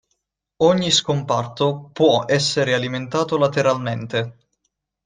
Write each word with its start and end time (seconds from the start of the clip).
Ogni 0.63 0.89
scomparto 0.89 1.91
può 1.93 2.25
essere 2.27 2.73
alimentato 2.73 3.37
lateralmente. 3.37 4.37